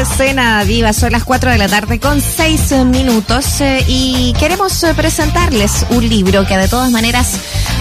Escena 0.00 0.64
Viva, 0.64 0.94
son 0.94 1.12
las 1.12 1.24
4 1.24 1.50
de 1.50 1.58
la 1.58 1.68
tarde 1.68 2.00
con 2.00 2.22
6 2.22 2.86
minutos 2.86 3.60
eh, 3.60 3.84
y 3.86 4.32
queremos 4.38 4.82
eh, 4.82 4.94
presentarles 4.94 5.84
un 5.90 6.08
libro 6.08 6.46
que 6.46 6.56
de 6.56 6.68
todas 6.68 6.90
maneras 6.90 7.38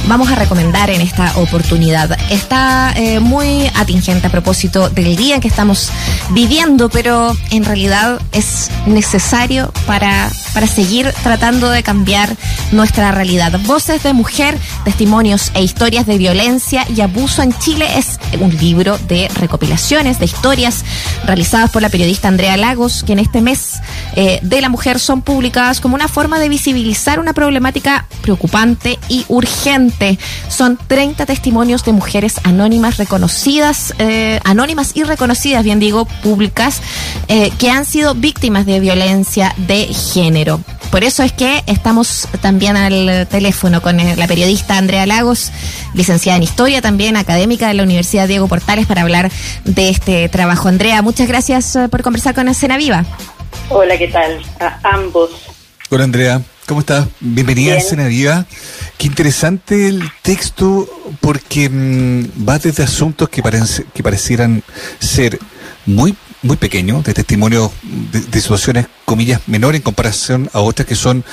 vamos 0.08 0.30
a 0.32 0.36
recomendar 0.36 0.90
en 0.90 1.02
esta 1.02 1.38
oportunidad. 1.38 2.18
Está 2.30 2.94
eh, 2.96 3.20
muy 3.20 3.70
atingente 3.76 4.28
a 4.28 4.30
propósito 4.32 4.90
del 4.90 5.16
día 5.16 5.40
que 5.40 5.48
estamos 5.48 5.90
viviendo, 6.32 6.90
pero 6.90 7.36
en 7.52 7.66
realidad 7.66 8.20
es 8.32 8.70
necesario 8.86 9.72
para, 9.86 10.30
para 10.54 10.68
seguir 10.68 11.12
tratando 11.24 11.70
de 11.70 11.84
cambiar 11.84 12.36
nuestra 12.72 13.12
realidad. 13.12 13.60
Voces 13.66 14.04
de 14.04 14.14
mujer, 14.14 14.58
testimonios 14.86 15.52
e 15.54 15.64
historias 15.64 16.06
de 16.06 16.18
violencia 16.18 16.86
y 16.96 17.02
abuso 17.02 17.42
en 17.42 17.58
Chile 17.60 17.88
es 17.98 18.20
un 18.40 18.56
libro 18.58 18.98
de 18.98 19.28
recopilaciones 19.36 20.20
de 20.20 20.26
historias 20.26 20.84
realizadas 21.26 21.72
por 21.72 21.82
la 21.82 21.90
periodista 21.90 22.28
Andrea 22.28 22.58
Lagos, 22.58 23.04
que 23.04 23.14
en 23.14 23.20
este 23.20 23.42
mes 23.42 23.80
eh, 24.16 24.40
de 24.42 24.62
la 24.62 24.70
mujer 24.70 25.00
son 25.00 25.22
publicadas 25.22 25.82
como 25.82 25.96
una 25.96 26.08
forma 26.08 26.40
de 26.40 26.50
visibilizar 26.50 27.20
una 27.20 27.34
problemática 27.34 28.06
preocupante 28.22 29.00
y 29.10 29.26
urgente. 29.28 29.89
Son 30.48 30.78
30 30.78 31.26
testimonios 31.26 31.84
de 31.84 31.92
mujeres 31.92 32.36
anónimas 32.44 32.98
reconocidas, 32.98 33.94
eh, 34.00 34.40
anónimas 34.44 34.96
y 34.96 35.04
reconocidas, 35.04 35.64
bien 35.64 35.80
digo, 35.80 36.06
públicas, 36.06 36.82
eh, 37.28 37.52
que 37.58 37.70
han 37.70 37.86
sido 37.86 38.16
víctimas 38.16 38.66
de 38.66 38.80
violencia 38.80 39.54
de 39.58 39.86
género. 39.88 40.62
Por 40.92 41.04
eso 41.04 41.22
es 41.22 41.32
que 41.32 41.64
estamos 41.68 42.28
también 42.42 42.76
al 42.76 43.28
teléfono 43.28 43.82
con 43.82 43.98
la 43.98 44.28
periodista 44.28 44.78
Andrea 44.78 45.06
Lagos, 45.06 45.52
licenciada 45.94 46.38
en 46.38 46.44
Historia, 46.44 46.82
también 46.82 47.16
académica 47.16 47.68
de 47.68 47.76
la 47.76 47.84
Universidad 47.84 48.28
Diego 48.28 48.48
Portales, 48.48 48.88
para 48.88 49.04
hablar 49.04 49.32
de 49.66 49.90
este 49.90 50.28
trabajo. 50.30 50.68
Andrea, 50.68 51.02
muchas 51.04 51.28
gracias 51.28 51.78
por 51.92 52.02
conversar 52.02 52.34
con 52.34 52.48
Escena 52.48 52.78
Viva. 52.78 53.06
Hola, 53.70 53.98
¿qué 53.98 54.08
tal? 54.08 54.42
A 54.60 54.80
ambos. 54.96 55.30
Hola, 55.92 56.06
Andrea. 56.06 56.42
¿Cómo 56.70 56.82
estás? 56.82 57.08
Bienvenida 57.20 57.74
a 57.74 57.78
Escena 57.78 58.06
Viva. 58.06 58.46
Qué 59.00 59.08
interesante 59.08 59.88
el 59.88 60.04
texto 60.22 60.88
porque 61.20 61.68
mm, 61.68 62.48
va 62.48 62.60
desde 62.60 62.84
asuntos 62.84 63.28
que, 63.28 63.42
parece, 63.42 63.86
que 63.92 64.04
parecieran 64.04 64.62
ser 65.00 65.40
muy 65.88 66.16
muy 66.42 66.58
pequeño, 66.58 67.02
de 67.02 67.14
testimonios 67.14 67.72
de, 67.84 68.40
situaciones, 68.40 68.88
comillas, 69.06 69.42
menores 69.48 69.80
en 69.80 69.84
comparación 69.84 70.50
a 70.54 70.62
otras 70.62 70.88
que 70.88 70.96
son 70.96 71.24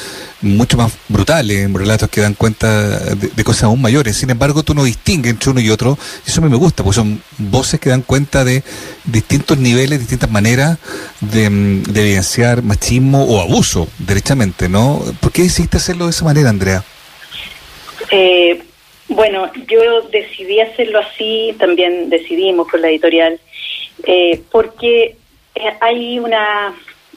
mucho 0.43 0.77
más 0.77 0.93
brutales, 1.09 1.73
relatos 1.73 2.09
que 2.09 2.21
dan 2.21 2.35
cuenta 2.35 2.99
de, 3.15 3.45
cosas 3.45 3.65
aún 3.65 3.81
mayores. 3.81 4.17
Sin 4.17 4.31
embargo, 4.31 4.63
tú 4.63 4.75
no 4.75 4.85
distingues 4.85 5.31
entre 5.31 5.51
uno 5.51 5.61
y 5.61 5.71
otro. 5.71 5.97
Eso 6.27 6.43
me 6.43 6.57
gusta, 6.57 6.83
porque 6.83 6.97
son 6.97 7.23
voces 7.39 7.79
que 7.79 7.91
dan 7.91 8.03
cuenta 8.03 8.45
de 8.45 8.63
distintos 9.05 9.59
niveles, 9.59 10.01
distintas 10.01 10.31
maneras 10.31 10.79
de, 11.21 11.49
de 11.89 12.01
evidenciar 12.01 12.63
machismo 12.63 13.25
o 13.25 13.41
abuso, 13.41 13.89
derechamente, 13.99 14.69
¿no? 14.69 15.03
¿Por 15.21 15.33
qué 15.33 15.43
decidiste 15.43 15.77
hacerlo 15.77 16.07
de 16.07 16.11
esa 16.11 16.25
manera, 16.25 16.51
Andrea? 16.51 16.85
Eh, 18.11 18.63
bueno, 19.09 19.51
yo 19.69 20.03
decidí 20.11 20.61
hacerlo 20.61 20.99
así, 20.99 21.55
también 21.59 22.11
decidimos 22.11 22.69
con 22.69 22.83
la 22.83 22.89
editorial 22.89 23.39
eh, 24.07 24.41
porque 24.51 25.17
eh, 25.55 25.73
hay 25.81 26.19
una 26.19 26.75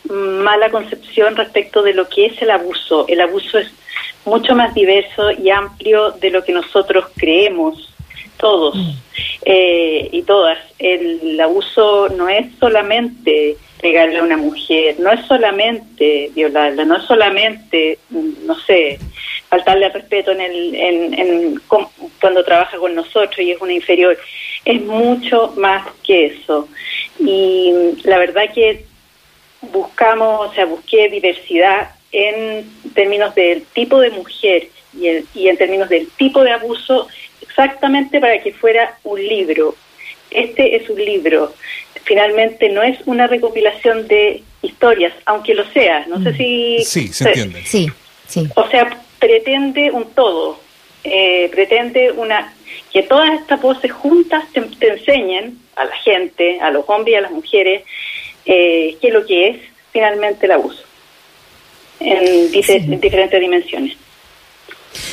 mala 0.09 0.69
concepción 0.71 1.35
respecto 1.35 1.83
de 1.83 1.93
lo 1.93 2.09
que 2.09 2.27
es 2.27 2.41
el 2.41 2.49
abuso. 2.51 3.05
El 3.07 3.21
abuso 3.21 3.59
es 3.59 3.71
mucho 4.25 4.55
más 4.55 4.73
diverso 4.73 5.31
y 5.31 5.49
amplio 5.49 6.11
de 6.11 6.31
lo 6.31 6.43
que 6.43 6.53
nosotros 6.53 7.05
creemos, 7.15 7.93
todos 8.37 8.75
mm. 8.75 8.91
eh, 9.45 10.09
y 10.11 10.23
todas. 10.23 10.57
El, 10.79 11.39
abuso 11.39 12.09
no 12.09 12.27
es 12.27 12.47
solamente 12.59 13.57
pegarle 13.81 14.19
a 14.19 14.23
una 14.23 14.37
mujer, 14.37 14.95
no 14.99 15.11
es 15.11 15.25
solamente 15.25 16.31
violarla, 16.33 16.85
no 16.85 16.97
es 16.97 17.03
solamente, 17.03 17.99
no 18.09 18.59
sé, 18.61 18.99
faltarle 19.49 19.85
al 19.87 19.93
respeto 19.93 20.31
en 20.31 20.41
el, 20.41 20.75
en, 20.75 21.61
cuando 22.19 22.43
trabaja 22.43 22.77
con 22.77 22.95
nosotros 22.95 23.39
y 23.39 23.51
es 23.51 23.61
una 23.61 23.73
inferior. 23.73 24.17
Es 24.63 24.81
mucho 24.81 25.53
más 25.57 25.87
que 26.03 26.27
eso. 26.27 26.69
Y 27.19 27.73
la 28.03 28.19
verdad 28.19 28.53
que 28.53 28.85
buscamos, 29.61 30.49
o 30.49 30.53
sea, 30.53 30.65
busqué 30.65 31.09
diversidad 31.09 31.91
en 32.11 32.69
términos 32.93 33.35
del 33.35 33.63
tipo 33.73 33.99
de 33.99 34.11
mujer 34.11 34.69
y, 34.93 35.07
y 35.33 35.49
en 35.49 35.57
términos 35.57 35.89
del 35.89 36.07
tipo 36.11 36.43
de 36.43 36.51
abuso, 36.51 37.07
exactamente 37.41 38.19
para 38.19 38.41
que 38.41 38.53
fuera 38.53 38.97
un 39.03 39.19
libro. 39.19 39.75
Este 40.31 40.75
es 40.75 40.89
un 40.89 41.03
libro. 41.03 41.53
Finalmente 42.03 42.69
no 42.69 42.83
es 42.83 42.99
una 43.05 43.27
recopilación 43.27 44.07
de 44.07 44.43
historias, 44.61 45.13
aunque 45.25 45.55
lo 45.55 45.65
sea. 45.71 46.05
No 46.07 46.21
sé 46.21 46.31
mm. 46.31 46.37
si... 46.37 46.83
Sí, 46.85 47.07
se 47.07 47.27
entiende. 47.27 47.63
Sí, 47.65 47.87
sí. 48.27 48.47
O 48.55 48.67
sea, 48.69 49.01
pretende 49.19 49.91
un 49.91 50.11
todo, 50.13 50.59
eh, 51.03 51.49
pretende 51.51 52.11
una 52.11 52.53
que 52.91 53.03
todas 53.03 53.39
estas 53.39 53.61
voces 53.61 53.91
juntas 53.91 54.45
te, 54.51 54.87
enseñen 54.87 55.59
a 55.75 55.85
la 55.85 55.95
gente, 55.97 56.59
a 56.59 56.71
los 56.71 56.83
hombres 56.87 57.13
y 57.13 57.17
a 57.17 57.21
las 57.21 57.31
mujeres, 57.31 57.83
eh, 58.45 58.97
qué 58.99 59.07
es 59.07 59.13
lo 59.13 59.25
que 59.25 59.47
es 59.49 59.57
finalmente 59.91 60.45
el 60.45 60.53
abuso 60.53 60.83
en 61.99 62.51
diferentes 62.51 63.39
dimensiones. 63.39 63.97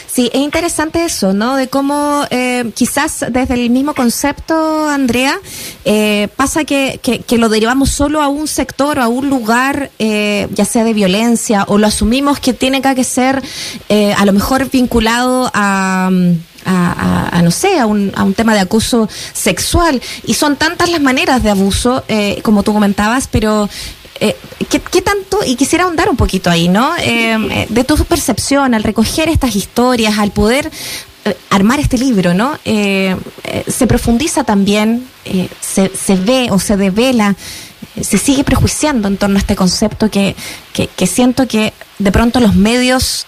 Sí, 0.06 0.30
es 0.32 0.40
interesante 0.40 1.04
eso, 1.04 1.32
¿no? 1.32 1.56
De 1.56 1.68
cómo 1.68 2.24
eh, 2.30 2.70
quizás 2.74 3.24
desde 3.30 3.54
el 3.54 3.70
mismo 3.70 3.94
concepto, 3.94 4.88
Andrea, 4.88 5.38
eh, 5.84 6.28
pasa 6.36 6.64
que, 6.64 7.00
que, 7.02 7.38
lo 7.38 7.48
derivamos 7.48 7.90
solo 7.90 8.22
a 8.22 8.28
un 8.28 8.48
sector 8.48 8.98
o 8.98 9.02
a 9.02 9.08
un 9.08 9.28
lugar, 9.28 9.90
eh, 9.98 10.48
ya 10.52 10.64
sea 10.64 10.84
de 10.84 10.94
violencia, 10.94 11.64
o 11.68 11.76
lo 11.76 11.86
asumimos 11.86 12.40
que 12.40 12.54
tiene 12.54 12.80
que 12.80 13.04
ser 13.04 13.42
a 14.16 14.24
lo 14.24 14.32
mejor 14.32 14.70
vinculado 14.70 15.50
a... 15.52 16.10
A, 16.68 17.42
no 17.44 17.52
sé, 17.52 17.78
a 17.78 17.86
un, 17.86 18.12
a 18.16 18.24
un 18.24 18.34
tema 18.34 18.52
de 18.52 18.58
acoso 18.58 19.08
sexual. 19.32 20.02
Y 20.24 20.34
son 20.34 20.56
tantas 20.56 20.90
las 20.90 21.00
maneras 21.00 21.44
de 21.44 21.50
abuso, 21.50 22.02
como 22.42 22.64
tú 22.64 22.72
comentabas, 22.72 23.28
pero 23.28 23.68
eh, 24.20 24.36
¿qué, 24.68 25.02
tanto, 25.02 25.40
y 25.44 25.56
quisiera 25.56 25.84
ahondar 25.84 26.08
un 26.08 26.16
poquito 26.16 26.50
ahí, 26.50 26.68
¿no? 26.68 26.96
Eh, 26.96 27.36
eh, 27.50 27.66
de 27.68 27.84
tu 27.84 27.96
percepción 28.04 28.74
al 28.74 28.82
recoger 28.82 29.28
estas 29.28 29.56
historias, 29.56 30.18
al 30.18 30.30
poder 30.30 30.70
armar 31.50 31.80
este 31.80 31.98
libro, 31.98 32.34
¿no? 32.34 32.56
se 32.64 33.86
profundiza 33.88 34.44
también, 34.44 35.08
se, 35.60 35.88
se 35.88 36.14
ve 36.14 36.46
o 36.52 36.60
se 36.60 36.76
devela, 36.76 37.34
se 38.00 38.16
sigue 38.16 38.44
prejuiciando 38.44 39.08
en 39.08 39.16
torno 39.16 39.34
a 39.34 39.40
este 39.40 39.56
concepto 39.56 40.08
que, 40.08 40.36
que, 40.72 40.86
que 40.86 41.06
siento 41.08 41.48
que 41.48 41.72
de 41.98 42.12
pronto 42.12 42.38
los 42.38 42.54
medios 42.54 43.26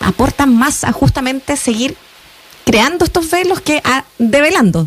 aportan 0.00 0.54
más 0.58 0.84
a 0.84 0.92
justamente 0.92 1.56
seguir 1.56 1.96
creando 2.66 3.06
estos 3.06 3.30
velos 3.30 3.62
que 3.62 3.80
a 3.82 4.04
develando. 4.18 4.86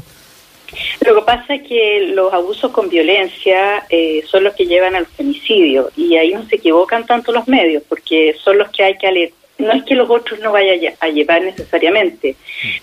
Lo 1.06 1.16
que 1.16 1.22
pasa 1.24 1.56
es 1.56 1.68
que 1.68 2.12
los 2.14 2.34
abusos 2.34 2.72
con 2.72 2.90
violencia 2.90 3.86
eh, 3.90 4.24
son 4.26 4.44
los 4.44 4.54
que 4.56 4.66
llevan 4.66 4.96
al 4.96 5.06
femicidio 5.06 5.92
y 5.96 6.16
ahí 6.16 6.34
no 6.34 6.46
se 6.48 6.56
equivocan 6.56 7.06
tanto 7.06 7.32
los 7.32 7.48
medios 7.48 7.84
porque 7.88 8.36
son 8.44 8.58
los 8.58 8.70
que 8.70 8.84
hay 8.84 8.98
que 8.98 9.08
alertar. 9.08 9.38
No 9.58 9.74
es 9.74 9.84
que 9.84 9.94
los 9.94 10.10
otros 10.10 10.40
no 10.40 10.52
vayan 10.52 10.96
a 11.00 11.08
llevar 11.10 11.44
necesariamente, 11.44 12.36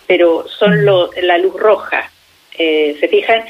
pero 0.07 0.47
son 0.49 0.85
lo, 0.85 1.11
la 1.23 1.37
luz 1.39 1.55
roja. 1.55 2.11
Eh, 2.57 2.97
¿Se 3.01 3.09
fijan? 3.09 3.43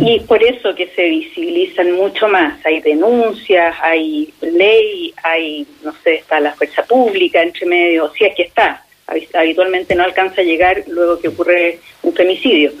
Y 0.00 0.20
por 0.20 0.42
eso 0.42 0.74
que 0.74 0.86
se 0.88 1.04
visibilizan 1.04 1.92
mucho 1.92 2.28
más. 2.28 2.64
Hay 2.64 2.80
denuncias, 2.80 3.74
hay 3.82 4.32
ley, 4.40 5.12
hay, 5.22 5.66
no 5.82 5.92
sé, 6.04 6.16
está 6.16 6.38
la 6.38 6.54
fuerza 6.54 6.84
pública 6.84 7.42
entre 7.42 7.66
medio, 7.66 8.12
si 8.16 8.24
es 8.24 8.34
que 8.36 8.44
está. 8.44 8.84
Habitualmente 9.34 9.94
no 9.94 10.04
alcanza 10.04 10.42
a 10.42 10.44
llegar 10.44 10.84
luego 10.86 11.18
que 11.18 11.28
ocurre 11.28 11.80
un 12.02 12.12
femicidio. 12.12 12.72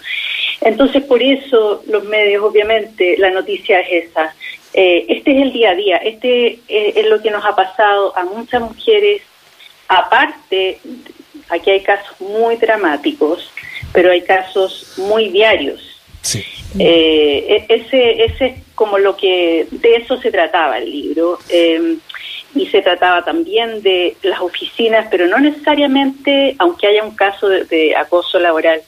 Entonces, 0.60 1.02
por 1.04 1.22
eso 1.22 1.82
los 1.88 2.04
medios, 2.04 2.44
obviamente, 2.44 3.16
la 3.18 3.30
noticia 3.30 3.80
es 3.80 4.08
esa. 4.08 4.34
Eh, 4.74 5.06
este 5.08 5.32
es 5.32 5.42
el 5.42 5.52
día 5.52 5.70
a 5.70 5.74
día, 5.74 5.96
este 5.96 6.58
eh, 6.68 6.92
es 6.94 7.06
lo 7.06 7.22
que 7.22 7.30
nos 7.30 7.44
ha 7.44 7.56
pasado 7.56 8.16
a 8.16 8.24
muchas 8.24 8.60
mujeres. 8.60 9.22
Aparte, 9.88 10.78
aquí 11.48 11.70
hay 11.70 11.80
casos 11.80 12.20
muy 12.20 12.56
dramáticos, 12.56 13.50
pero 13.92 14.10
hay 14.10 14.20
casos 14.22 14.94
muy 14.98 15.30
diarios. 15.30 15.80
Sí. 16.20 16.44
Eh, 16.78 17.64
e-, 17.68 17.74
ese, 17.74 18.24
ese 18.24 18.46
es 18.46 18.54
como 18.74 18.98
lo 18.98 19.16
que, 19.16 19.66
de 19.70 19.96
eso 19.96 20.20
se 20.20 20.30
trataba 20.30 20.78
el 20.78 20.90
libro. 20.90 21.38
Em, 21.48 21.98
y 22.54 22.66
se 22.66 22.82
trataba 22.82 23.24
también 23.24 23.82
de 23.82 24.16
las 24.22 24.40
oficinas, 24.40 25.06
pero 25.10 25.26
no 25.26 25.38
necesariamente, 25.38 26.56
aunque 26.58 26.86
haya 26.86 27.04
un 27.04 27.14
caso 27.14 27.48
de 27.48 27.94
acoso 27.96 28.38
laboral 28.38 28.82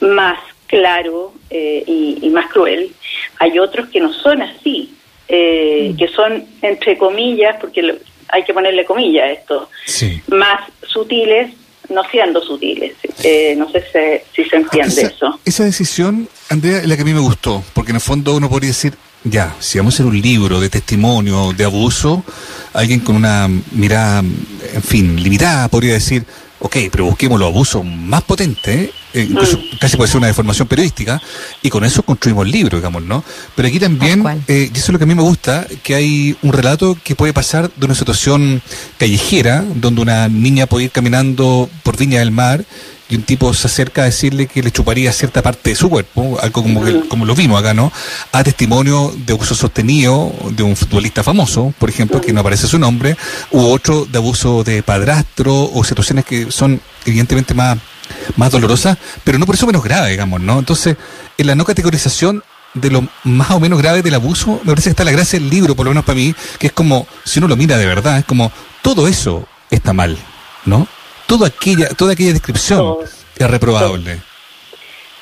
más 0.00 0.38
claro 0.66 1.32
eh, 1.50 1.82
y, 1.86 2.28
más 2.30 2.46
cruel. 2.50 2.92
Hay 3.38 3.58
otros 3.58 3.88
que 3.88 4.00
no 4.00 4.12
son 4.12 4.42
así, 4.42 4.94
eh, 5.26 5.90
mm. 5.92 5.96
que 5.96 6.08
son, 6.08 6.44
entre 6.62 6.96
comillas, 6.96 7.56
porque 7.60 7.98
hay 8.28 8.44
que 8.44 8.54
ponerle 8.54 8.84
comillas 8.84 9.24
a 9.24 9.32
esto, 9.32 9.70
más 10.28 10.60
sutiles, 10.86 11.52
no 11.88 12.02
siendo 12.10 12.42
sutiles. 12.42 12.94
Eh, 13.24 13.54
no 13.56 13.68
sé 13.70 13.82
si, 14.34 14.44
se 14.44 14.56
entiende 14.56 15.02
eso. 15.02 15.40
Esa 15.44 15.64
decisión, 15.64 16.28
Andrea, 16.50 16.78
es 16.78 16.86
la 16.86 16.96
que 16.96 17.02
a 17.02 17.04
mí 17.06 17.14
me 17.14 17.20
gustó, 17.20 17.64
porque 17.72 17.90
en 17.90 17.96
el 17.96 18.02
fondo 18.02 18.36
uno 18.36 18.48
podría 18.48 18.68
decir, 18.68 18.94
ya, 19.24 19.54
si 19.58 19.78
vamos 19.78 19.94
a 19.94 19.96
hacer 19.96 20.06
un 20.06 20.20
libro 20.20 20.60
de 20.60 20.70
testimonio, 20.70 21.52
de 21.52 21.64
abuso, 21.64 22.24
alguien 22.72 23.00
con 23.00 23.16
una 23.16 23.48
mirada, 23.72 24.20
en 24.20 24.82
fin, 24.82 25.22
limitada 25.22 25.68
podría 25.68 25.94
decir, 25.94 26.24
ok, 26.60 26.76
pero 26.90 27.06
busquemos 27.06 27.38
los 27.38 27.48
abusos 27.48 27.84
más 27.84 28.22
potentes, 28.22 28.90
incluso 29.14 29.58
mm. 29.58 29.78
casi 29.80 29.96
puede 29.96 30.08
ser 30.08 30.18
una 30.18 30.26
deformación 30.26 30.68
periodística, 30.68 31.20
y 31.62 31.70
con 31.70 31.84
eso 31.84 32.02
construimos 32.02 32.46
el 32.46 32.52
libro, 32.52 32.78
digamos, 32.78 33.02
¿no? 33.02 33.24
Pero 33.54 33.68
aquí 33.68 33.78
también, 33.78 34.24
eh, 34.48 34.70
y 34.72 34.76
eso 34.76 34.86
es 34.86 34.92
lo 34.92 34.98
que 34.98 35.04
a 35.04 35.06
mí 35.06 35.14
me 35.14 35.22
gusta, 35.22 35.66
que 35.82 35.94
hay 35.94 36.36
un 36.42 36.52
relato 36.52 36.96
que 37.02 37.14
puede 37.14 37.32
pasar 37.32 37.70
de 37.74 37.86
una 37.86 37.94
situación 37.94 38.62
callejera, 38.98 39.64
donde 39.74 40.02
una 40.02 40.28
niña 40.28 40.66
puede 40.66 40.86
ir 40.86 40.90
caminando 40.90 41.68
por 41.82 41.96
Viña 41.96 42.20
del 42.20 42.30
Mar, 42.30 42.64
y 43.10 43.16
un 43.16 43.22
tipo 43.22 43.54
se 43.54 43.66
acerca 43.66 44.02
a 44.02 44.04
decirle 44.04 44.46
que 44.46 44.62
le 44.62 44.70
chuparía 44.70 45.12
cierta 45.12 45.42
parte 45.42 45.70
de 45.70 45.76
su 45.76 45.88
cuerpo, 45.88 46.38
algo 46.42 46.62
como, 46.62 46.82
como 47.08 47.24
lo 47.24 47.34
vimos 47.34 47.58
acá, 47.58 47.72
¿no? 47.72 47.90
A 48.32 48.44
testimonio 48.44 49.14
de 49.24 49.32
abuso 49.32 49.54
sostenido 49.54 50.32
de 50.50 50.62
un 50.62 50.76
futbolista 50.76 51.22
famoso, 51.22 51.72
por 51.78 51.88
ejemplo, 51.88 52.20
que 52.20 52.32
no 52.32 52.40
aparece 52.40 52.66
su 52.66 52.78
nombre, 52.78 53.16
u 53.50 53.60
otro 53.60 54.04
de 54.04 54.18
abuso 54.18 54.62
de 54.62 54.82
padrastro 54.82 55.70
o 55.72 55.84
situaciones 55.84 56.24
que 56.24 56.50
son 56.50 56.80
evidentemente 57.06 57.54
más, 57.54 57.78
más 58.36 58.50
dolorosas, 58.50 58.98
pero 59.24 59.38
no 59.38 59.46
por 59.46 59.54
eso 59.54 59.66
menos 59.66 59.82
grave, 59.82 60.10
digamos, 60.10 60.40
¿no? 60.40 60.58
Entonces, 60.58 60.96
en 61.36 61.46
la 61.46 61.54
no 61.54 61.64
categorización 61.64 62.42
de 62.74 62.90
lo 62.90 63.08
más 63.24 63.50
o 63.52 63.60
menos 63.60 63.80
grave 63.80 64.02
del 64.02 64.14
abuso, 64.14 64.60
me 64.62 64.72
parece 64.72 64.84
que 64.84 64.90
está 64.90 65.04
la 65.04 65.12
gracia 65.12 65.38
del 65.38 65.50
libro, 65.50 65.74
por 65.74 65.86
lo 65.86 65.90
menos 65.90 66.04
para 66.04 66.16
mí, 66.16 66.34
que 66.58 66.68
es 66.68 66.72
como, 66.72 67.06
si 67.24 67.38
uno 67.38 67.48
lo 67.48 67.56
mira 67.56 67.76
de 67.78 67.86
verdad, 67.86 68.18
es 68.18 68.24
como, 68.24 68.52
todo 68.82 69.08
eso 69.08 69.46
está 69.70 69.92
mal, 69.92 70.16
¿no? 70.64 70.86
toda 71.28 71.48
aquella, 71.48 71.90
toda 71.90 72.14
aquella 72.14 72.32
descripción 72.32 72.96
es 73.38 73.50
reprobable. 73.50 74.18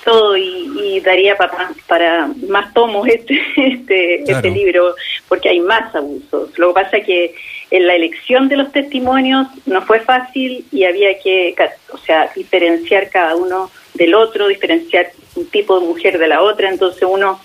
Todo, 0.05 0.37
y, 0.37 1.01
daría 1.01 1.37
para, 1.37 1.71
para 1.89 2.31
más 2.49 2.73
tomos 2.73 3.07
este, 3.09 3.39
este, 3.57 4.23
este, 4.23 4.51
libro, 4.51 4.95
porque 5.29 5.49
hay 5.49 5.61
más 5.61 5.95
abusos. 5.95 6.57
Lo 6.57 6.69
que 6.69 6.75
pasa 6.75 6.97
es 6.99 7.07
que 7.07 7.35
en 7.71 7.87
la 7.87 7.95
elección 7.95 8.49
de 8.49 8.57
los 8.57 8.73
testimonios 8.73 9.49
no 9.67 9.83
fue 9.83 10.01
fácil 10.01 10.65
y 10.71 10.85
había 10.85 11.19
que, 11.19 11.55
o 11.93 11.99
sea, 11.99 12.31
diferenciar 12.35 13.11
cada 13.11 13.35
uno 13.35 13.71
del 13.95 14.15
otro, 14.15 14.49
diferenciar 14.49 15.11
un 15.35 15.47
tipo 15.47 15.81
de 15.81 15.87
mujer 15.87 16.19
de 16.19 16.29
la 16.29 16.43
otra. 16.43 16.69
Entonces 16.69 17.03
uno, 17.09 17.41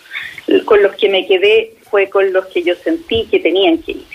con 0.65 0.81
los 0.83 0.95
que 0.95 1.09
me 1.09 1.25
quedé 1.25 1.73
fue 1.89 2.09
con 2.09 2.31
los 2.31 2.45
que 2.47 2.63
yo 2.63 2.75
sentí 2.75 3.27
que 3.29 3.39
tenían 3.39 3.79
que 3.79 3.91
ir. 3.93 4.05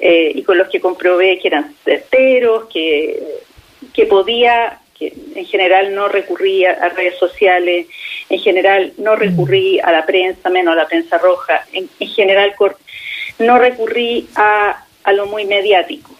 Eh, 0.00 0.32
y 0.34 0.42
con 0.42 0.56
los 0.56 0.68
que 0.68 0.80
comprobé 0.80 1.38
que 1.40 1.48
eran 1.48 1.74
certeros, 1.84 2.68
que 2.72 3.20
que 3.92 4.06
podía, 4.06 4.78
que 4.98 5.12
en 5.34 5.44
general 5.44 5.94
no 5.94 6.08
recurrí 6.08 6.64
a 6.64 6.88
redes 6.90 7.18
sociales, 7.18 7.86
en 8.28 8.38
general 8.38 8.92
no 8.98 9.14
mm. 9.14 9.18
recurrí 9.18 9.80
a 9.80 9.92
la 9.92 10.06
prensa, 10.06 10.48
menos 10.50 10.72
a 10.72 10.76
la 10.76 10.86
prensa 10.86 11.18
roja, 11.18 11.64
en, 11.72 11.88
general 12.08 12.54
no 13.38 13.58
recurrí 13.58 14.28
a, 14.36 14.84
a, 15.08 15.12
lo 15.12 15.26
muy 15.26 15.44
mediático. 15.44 16.14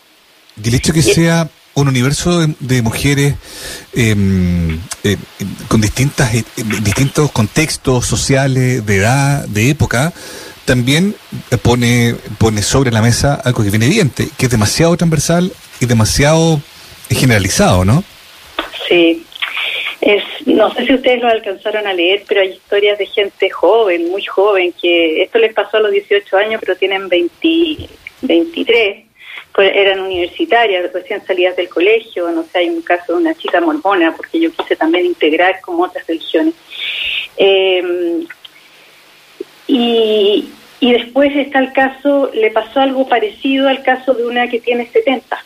Y 0.62 0.68
el 0.68 0.74
hecho 0.74 0.92
que 0.92 1.02
sea 1.02 1.48
un 1.74 1.88
universo 1.88 2.46
de, 2.58 2.82
mujeres 2.82 3.34
em, 3.94 4.80
eh, 5.04 5.16
con 5.68 5.80
distintas 5.80 6.34
eh, 6.34 6.44
distintos 6.82 7.30
contextos 7.30 8.06
sociales, 8.06 8.84
de 8.84 8.96
edad, 8.96 9.46
de 9.46 9.70
época, 9.70 10.12
también 10.64 11.14
pone, 11.62 12.14
pone 12.38 12.62
sobre 12.62 12.90
la 12.90 13.00
mesa 13.00 13.40
algo 13.44 13.62
que 13.62 13.70
viene 13.70 13.86
evidente, 13.86 14.28
que 14.36 14.46
es 14.46 14.50
demasiado 14.50 14.96
transversal 14.96 15.52
y 15.80 15.86
demasiado 15.86 16.60
generalizado, 17.08 17.84
¿no? 17.84 18.04
Sí. 18.88 19.24
Es, 20.00 20.22
no 20.46 20.72
sé 20.74 20.86
si 20.86 20.94
ustedes 20.94 21.20
lo 21.20 21.28
alcanzaron 21.28 21.86
a 21.86 21.92
leer, 21.92 22.22
pero 22.28 22.40
hay 22.40 22.50
historias 22.50 22.98
de 22.98 23.06
gente 23.06 23.50
joven, 23.50 24.10
muy 24.10 24.24
joven, 24.24 24.72
que 24.80 25.22
esto 25.22 25.38
les 25.38 25.52
pasó 25.52 25.78
a 25.78 25.80
los 25.80 25.90
18 25.90 26.36
años, 26.36 26.60
pero 26.60 26.76
tienen 26.76 27.08
20, 27.08 27.88
23, 28.22 29.04
pues 29.52 29.72
eran 29.74 30.00
universitarias, 30.00 30.92
recién 30.92 31.24
salidas 31.26 31.56
del 31.56 31.68
colegio, 31.68 32.30
no 32.30 32.44
sé, 32.44 32.58
hay 32.58 32.70
un 32.70 32.82
caso 32.82 33.14
de 33.14 33.22
una 33.22 33.34
chica 33.34 33.60
mormona, 33.60 34.14
porque 34.16 34.40
yo 34.40 34.52
quise 34.52 34.76
también 34.76 35.06
integrar 35.06 35.60
como 35.60 35.84
otras 35.84 36.06
religiones. 36.06 36.54
Eh, 37.36 38.24
y, 39.66 40.48
y 40.80 40.92
después 40.92 41.34
está 41.36 41.58
el 41.58 41.72
caso, 41.72 42.30
le 42.32 42.50
pasó 42.50 42.80
algo 42.80 43.08
parecido 43.08 43.68
al 43.68 43.82
caso 43.82 44.14
de 44.14 44.26
una 44.26 44.48
que 44.48 44.60
tiene 44.60 44.86
70 44.86 45.44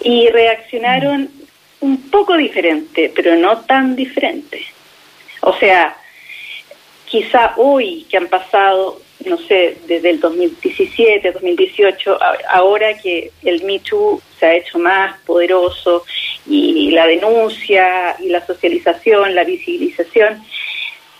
y 0.00 0.28
reaccionaron 0.28 1.30
un 1.80 2.10
poco 2.10 2.36
diferente, 2.36 3.12
pero 3.14 3.36
no 3.36 3.58
tan 3.60 3.96
diferente. 3.96 4.64
O 5.40 5.56
sea, 5.58 5.96
quizá 7.06 7.54
hoy 7.56 8.06
que 8.08 8.16
han 8.16 8.28
pasado, 8.28 9.00
no 9.26 9.38
sé, 9.38 9.78
desde 9.86 10.10
el 10.10 10.20
2017, 10.20 11.32
2018, 11.32 12.18
ahora 12.50 12.96
que 12.98 13.30
el 13.42 13.62
Me 13.64 13.78
Too 13.78 14.20
se 14.38 14.46
ha 14.46 14.54
hecho 14.54 14.78
más 14.78 15.18
poderoso 15.20 16.04
y 16.46 16.90
la 16.90 17.06
denuncia 17.06 18.16
y 18.20 18.28
la 18.28 18.44
socialización, 18.46 19.34
la 19.34 19.44
visibilización, 19.44 20.42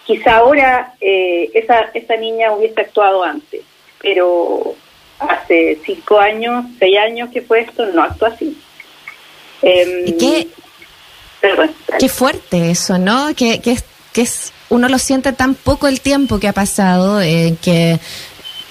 quizá 0.05 0.37
ahora 0.37 0.95
eh, 1.01 1.51
esa, 1.55 1.91
esa 1.95 2.17
niña 2.17 2.53
hubiese 2.53 2.81
actuado 2.81 3.25
antes, 3.25 3.63
pero 4.01 4.75
hace 5.19 5.79
cinco 5.85 6.19
años, 6.19 6.65
seis 6.79 6.99
años 6.99 7.31
que 7.31 7.43
fue 7.43 7.61
esto, 7.61 7.87
no 7.87 8.03
actúa 8.03 8.29
así. 8.29 8.57
Em, 9.63 10.19
qué, 10.19 10.49
qué 11.99 12.09
fuerte 12.09 12.71
eso, 12.71 12.99
¿no? 12.99 13.35
Que, 13.35 13.61
que, 13.61 13.73
es, 13.73 13.85
que 14.15 14.23
es, 14.23 14.53
uno 14.71 14.89
lo 14.89 14.99
siente 14.99 15.35
tan 15.35 15.55
poco 15.55 15.89
el 15.89 16.01
tiempo 16.01 16.39
que 16.39 16.49
ha 16.49 16.55
pasado, 16.55 17.21
eh, 17.21 17.57
que, 17.61 18.01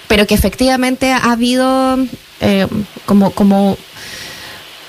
pero 0.08 0.26
que 0.26 0.34
efectivamente 0.34 1.12
ha 1.12 1.30
habido 1.30 1.98
eh, 2.40 2.66
como, 3.06 3.30
como 3.30 3.76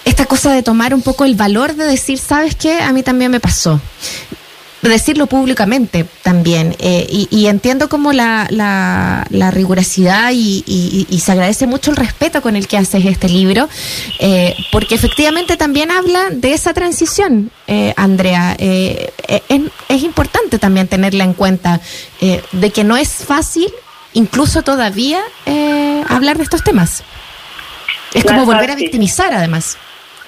esta 0.06 0.26
cosa 0.26 0.54
de 0.54 0.64
tomar 0.64 0.94
un 0.94 1.02
poco 1.02 1.26
el 1.26 1.36
valor 1.36 1.76
de 1.76 1.86
decir, 1.86 2.18
¿sabes 2.18 2.56
qué? 2.56 2.80
A 2.80 2.94
mí 2.94 3.04
también 3.04 3.32
me 3.32 3.40
pasó 3.40 3.82
decirlo 4.90 5.28
públicamente 5.28 6.06
también. 6.24 6.76
Eh, 6.80 7.28
y, 7.30 7.48
entiendo 7.48 7.90
como 7.90 8.14
la, 8.14 8.48
la, 8.50 9.52
rigurosidad 9.52 10.32
y, 10.34 11.08
se 11.20 11.32
agradece 11.32 11.68
mucho 11.68 11.92
el 11.92 11.98
respeto 11.98 12.42
con 12.42 12.56
el 12.56 12.68
que 12.68 12.78
haces 12.78 13.06
este 13.06 13.30
libro, 13.30 13.68
eh, 14.20 14.56
porque 14.72 14.96
efectivamente 14.96 15.58
también 15.58 15.92
habla 15.92 16.30
de 16.32 16.54
esa 16.54 16.74
transición, 16.74 17.52
Andrea. 17.96 18.56
Es, 18.60 19.12
es, 19.88 20.04
también 20.66 20.88
tenerla 20.88 21.24
en 21.24 21.34
cuenta, 21.34 21.80
de 22.20 22.72
que 22.72 22.84
no 22.84 22.98
es 22.98 23.24
fácil, 23.24 23.72
incluso 24.14 24.64
todavía, 24.64 25.22
hablar 26.10 26.38
de 26.38 26.44
estos 26.44 26.64
temas. 26.64 27.04
Es 28.16 28.24
como 28.24 28.46
volver 28.46 28.72
a 28.72 28.76
victimizar, 28.76 29.32
además. 29.32 29.78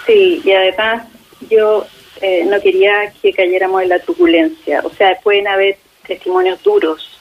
Sí, 0.05 0.41
y 0.43 0.51
además 0.51 1.07
yo 1.49 1.87
eh, 2.21 2.45
no 2.45 2.59
quería 2.61 3.11
que 3.21 3.33
cayéramos 3.33 3.81
en 3.81 3.89
la 3.89 3.99
turbulencia. 3.99 4.81
O 4.83 4.89
sea, 4.91 5.17
pueden 5.23 5.47
haber 5.47 5.77
testimonios 6.05 6.61
duros, 6.63 7.19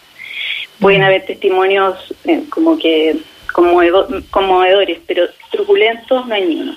pueden 0.81 1.01
mm. 1.01 1.05
haber 1.05 1.27
testimonios 1.27 2.15
eh, 2.25 2.43
como 2.51 2.77
que 2.79 3.17
conmovedores, 3.53 4.99
pero 5.07 5.25
truculentos 5.51 6.27
no 6.27 6.35
hay 6.35 6.47
ninguno. 6.47 6.77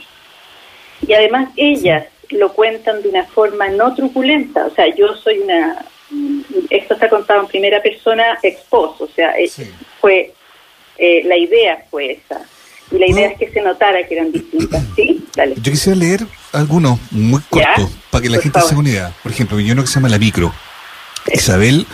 Y 1.06 1.14
además 1.14 1.50
ellas 1.58 2.06
lo 2.30 2.54
cuentan 2.54 3.02
de 3.02 3.10
una 3.10 3.26
forma 3.26 3.68
no 3.70 3.94
truculenta. 3.96 4.66
O 4.66 4.70
sea, 4.76 4.94
yo 4.96 5.16
soy 5.16 5.40
una... 5.40 5.84
Esto 6.70 6.94
está 6.94 7.10
contado 7.10 7.42
en 7.42 7.48
primera 7.48 7.82
persona 7.82 8.38
esposo, 8.44 9.06
o 9.06 9.10
sea, 9.10 9.32
eh, 9.38 9.50
fue 10.00 10.34
la 11.24 11.38
idea 11.38 11.86
fue 11.90 12.12
esa 12.12 12.46
y 12.92 12.98
la 12.98 13.08
idea 13.08 13.30
es 13.30 13.38
que 13.38 13.52
se 13.52 13.62
notara 13.62 14.06
que 14.08 14.16
eran 14.16 14.32
distintas. 14.32 14.84
¿Sí? 14.96 15.24
Dale. 15.36 15.56
Yo 15.62 15.72
quisiera 15.72 15.98
leer 15.98 16.26
algunos 16.52 17.00
muy 17.12 17.42
cortos 17.50 17.90
para 18.10 18.22
que 18.22 18.30
la 18.30 18.42
gente 18.42 18.60
se 18.62 18.76
unida. 18.76 19.14
Por 19.22 19.32
ejemplo, 19.32 19.58
hay 19.58 19.72
uno 19.72 19.82
que 19.84 19.88
se 19.88 19.96
llama 19.96 20.10
La 20.10 20.18
Micro. 20.18 20.54
Isabel, 21.32 21.86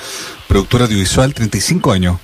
productora 0.48 0.86
audiovisual, 0.86 1.34
35 1.34 1.92
años. 1.92 2.18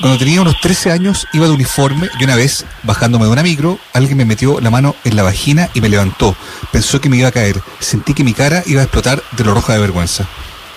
Cuando 0.00 0.18
tenía 0.18 0.40
unos 0.40 0.58
13 0.60 0.92
años 0.92 1.26
iba 1.32 1.46
de 1.46 1.52
uniforme 1.52 2.08
y 2.18 2.24
una 2.24 2.34
vez, 2.34 2.64
bajándome 2.84 3.26
de 3.26 3.32
una 3.32 3.42
micro, 3.42 3.78
alguien 3.92 4.16
me 4.16 4.24
metió 4.24 4.58
la 4.58 4.70
mano 4.70 4.96
en 5.04 5.14
la 5.14 5.22
vagina 5.22 5.68
y 5.74 5.82
me 5.82 5.90
levantó. 5.90 6.34
Pensó 6.72 7.02
que 7.02 7.10
me 7.10 7.18
iba 7.18 7.28
a 7.28 7.32
caer. 7.32 7.60
Sentí 7.80 8.14
que 8.14 8.24
mi 8.24 8.32
cara 8.32 8.62
iba 8.66 8.80
a 8.80 8.84
explotar 8.84 9.22
de 9.32 9.44
lo 9.44 9.52
roja 9.52 9.74
de 9.74 9.80
vergüenza. 9.80 10.26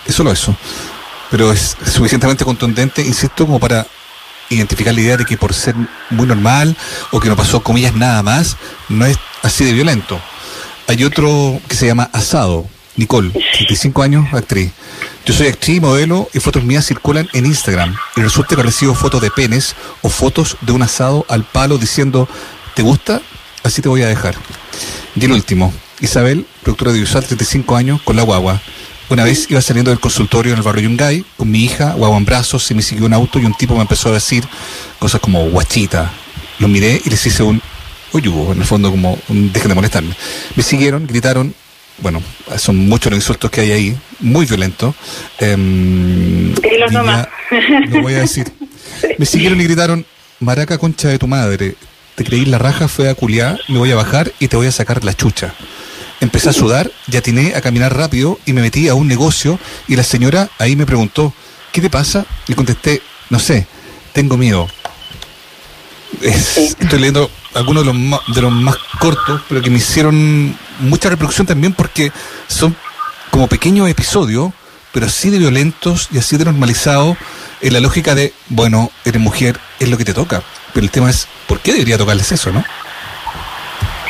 Es 0.05 0.15
solo 0.15 0.31
eso. 0.31 0.55
Pero 1.31 1.51
es 1.51 1.75
suficientemente 1.85 2.45
contundente, 2.45 3.01
insisto, 3.01 3.45
como 3.45 3.59
para 3.59 3.87
identificar 4.49 4.93
la 4.93 5.01
idea 5.01 5.17
de 5.17 5.25
que 5.25 5.37
por 5.37 5.53
ser 5.53 5.75
muy 6.09 6.27
normal 6.27 6.75
o 7.11 7.19
que 7.19 7.29
no 7.29 7.35
pasó 7.35 7.63
comillas 7.63 7.95
nada 7.95 8.21
más, 8.21 8.57
no 8.89 9.05
es 9.05 9.17
así 9.41 9.65
de 9.65 9.73
violento. 9.73 10.19
Hay 10.87 11.03
otro 11.03 11.59
que 11.67 11.75
se 11.75 11.87
llama 11.87 12.09
Asado, 12.13 12.67
Nicole, 12.95 13.31
35 13.31 14.03
años, 14.03 14.33
actriz. 14.33 14.71
Yo 15.25 15.33
soy 15.33 15.47
actriz, 15.47 15.81
modelo 15.81 16.29
y 16.33 16.39
fotos 16.39 16.63
mías 16.63 16.85
circulan 16.85 17.29
en 17.33 17.45
Instagram. 17.45 17.95
Y 18.15 18.21
resulta 18.21 18.55
que 18.55 18.63
recibo 18.63 18.93
fotos 18.93 19.21
de 19.21 19.31
penes 19.31 19.75
o 20.01 20.09
fotos 20.09 20.57
de 20.61 20.73
un 20.73 20.81
asado 20.81 21.25
al 21.29 21.45
palo 21.45 21.77
diciendo, 21.77 22.27
¿te 22.75 22.81
gusta? 22.83 23.21
Así 23.63 23.81
te 23.81 23.89
voy 23.89 24.01
a 24.01 24.07
dejar. 24.07 24.35
Y 25.15 25.23
el 25.23 25.31
último, 25.31 25.73
Isabel, 26.01 26.45
productora 26.61 26.91
de 26.91 26.99
audiovisual, 26.99 27.25
35 27.25 27.75
años, 27.75 28.01
con 28.01 28.17
la 28.17 28.23
guagua. 28.23 28.61
Una 29.13 29.25
vez 29.25 29.45
iba 29.47 29.61
saliendo 29.61 29.91
del 29.91 29.99
consultorio 29.99 30.53
en 30.53 30.57
el 30.57 30.63
barrio 30.63 30.89
Yungay 30.89 31.23
con 31.37 31.51
mi 31.51 31.63
hija, 31.63 31.93
guagua 31.93 32.17
en 32.17 32.25
brazos, 32.25 32.71
y 32.71 32.73
me 32.73 32.81
siguió 32.81 33.05
un 33.05 33.13
auto 33.13 33.37
y 33.37 33.45
un 33.45 33.53
tipo 33.53 33.75
me 33.75 33.81
empezó 33.81 34.09
a 34.09 34.13
decir 34.13 34.43
cosas 34.97 35.21
como 35.21 35.47
guachita. 35.51 36.11
Lo 36.57 36.67
miré 36.67 36.99
y 37.05 37.11
les 37.11 37.23
hice 37.23 37.43
un 37.43 37.61
oyugo, 38.11 38.53
en 38.53 38.57
el 38.57 38.65
fondo 38.65 38.89
como 38.89 39.19
un 39.29 39.53
dejen 39.53 39.69
de 39.69 39.75
molestarme. 39.75 40.15
Me 40.55 40.63
siguieron, 40.63 41.05
gritaron, 41.05 41.53
bueno, 41.99 42.23
son 42.57 42.75
muchos 42.75 43.11
los 43.11 43.19
insultos 43.19 43.51
que 43.51 43.61
hay 43.61 43.71
ahí, 43.71 43.97
muy 44.19 44.47
violentos. 44.47 44.95
Eh, 45.39 45.55
Lo 47.89 48.01
voy 48.01 48.15
a 48.15 48.21
decir. 48.21 48.51
Me 49.19 49.27
siguieron 49.27 49.61
y 49.61 49.65
gritaron, 49.65 50.07
maraca 50.39 50.79
concha 50.79 51.09
de 51.09 51.19
tu 51.19 51.27
madre, 51.27 51.75
te 52.15 52.23
creí 52.23 52.45
la 52.45 52.57
raja, 52.57 52.87
fue 52.87 53.09
a 53.09 53.13
culiar, 53.13 53.59
me 53.67 53.77
voy 53.77 53.91
a 53.91 53.95
bajar 53.95 54.31
y 54.39 54.47
te 54.47 54.57
voy 54.57 54.65
a 54.65 54.71
sacar 54.71 55.03
la 55.03 55.13
chucha. 55.13 55.53
Empecé 56.23 56.51
a 56.51 56.53
sudar, 56.53 56.89
ya 57.07 57.19
atiné 57.19 57.53
a 57.53 57.59
caminar 57.59 57.97
rápido 57.97 58.39
y 58.45 58.53
me 58.53 58.61
metí 58.61 58.87
a 58.87 58.93
un 58.95 59.09
negocio 59.09 59.59
y 59.89 59.97
la 59.97 60.05
señora 60.05 60.49
ahí 60.57 60.77
me 60.77 60.85
preguntó, 60.85 61.33
¿qué 61.73 61.81
te 61.81 61.89
pasa? 61.89 62.25
Y 62.47 62.53
contesté, 62.53 63.01
no 63.29 63.39
sé, 63.39 63.67
tengo 64.13 64.37
miedo. 64.37 64.69
estoy 66.21 66.99
leyendo 66.99 67.29
algunos 67.53 67.83
de 67.83 67.87
los, 67.91 68.01
más, 68.01 68.21
de 68.33 68.41
los 68.41 68.53
más 68.53 68.77
cortos, 68.99 69.41
pero 69.49 69.61
que 69.61 69.69
me 69.69 69.79
hicieron 69.79 70.57
mucha 70.79 71.09
reproducción 71.09 71.45
también 71.45 71.73
porque 71.73 72.13
son 72.47 72.73
como 73.29 73.47
pequeños 73.47 73.89
episodios, 73.89 74.53
pero 74.93 75.07
así 75.07 75.29
de 75.29 75.39
violentos 75.39 76.07
y 76.09 76.19
así 76.19 76.37
de 76.37 76.45
normalizados 76.45 77.17
en 77.59 77.73
la 77.73 77.81
lógica 77.81 78.15
de, 78.15 78.33
bueno, 78.47 78.91
eres 79.03 79.21
mujer, 79.21 79.59
es 79.77 79.89
lo 79.89 79.97
que 79.97 80.05
te 80.05 80.13
toca. 80.13 80.41
Pero 80.73 80.85
el 80.85 80.89
tema 80.89 81.09
es, 81.09 81.27
¿por 81.49 81.59
qué 81.59 81.73
debería 81.73 81.97
tocarles 81.97 82.31
eso, 82.31 82.53
no? 82.53 82.63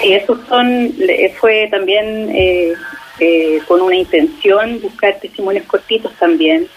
Sí, 0.03 0.13
eso 0.13 0.37
son, 0.47 0.93
fue 1.39 1.67
también 1.71 2.29
eh, 2.35 2.73
eh, 3.19 3.61
con 3.67 3.81
una 3.81 3.95
intención 3.95 4.81
buscar 4.81 5.19
testimonios 5.19 5.65
cortitos 5.65 6.11
también, 6.19 6.67